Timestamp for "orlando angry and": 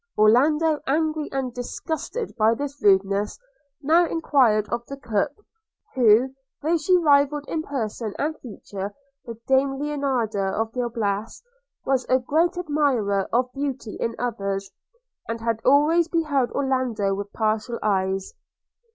0.17-1.53